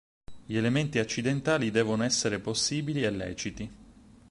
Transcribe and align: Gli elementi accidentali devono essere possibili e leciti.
Gli 0.47 0.57
elementi 0.57 0.97
accidentali 0.97 1.69
devono 1.69 2.01
essere 2.03 2.39
possibili 2.39 3.03
e 3.03 3.11
leciti. 3.11 3.71